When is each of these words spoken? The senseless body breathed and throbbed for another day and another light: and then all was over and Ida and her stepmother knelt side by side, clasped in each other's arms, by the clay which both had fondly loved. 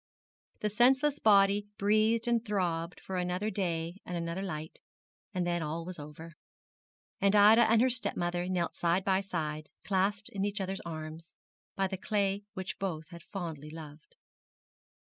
The 0.61 0.71
senseless 0.71 1.19
body 1.19 1.67
breathed 1.77 2.27
and 2.27 2.43
throbbed 2.43 2.99
for 2.99 3.17
another 3.17 3.51
day 3.51 3.97
and 4.03 4.17
another 4.17 4.41
light: 4.41 4.79
and 5.31 5.45
then 5.45 5.61
all 5.61 5.85
was 5.85 5.99
over 5.99 6.33
and 7.19 7.35
Ida 7.35 7.69
and 7.69 7.83
her 7.83 7.89
stepmother 7.91 8.49
knelt 8.49 8.75
side 8.75 9.05
by 9.05 9.19
side, 9.21 9.69
clasped 9.83 10.29
in 10.29 10.43
each 10.43 10.59
other's 10.59 10.81
arms, 10.87 11.35
by 11.75 11.85
the 11.87 11.97
clay 11.97 12.41
which 12.55 12.79
both 12.79 13.09
had 13.09 13.21
fondly 13.21 13.69
loved. 13.69 14.15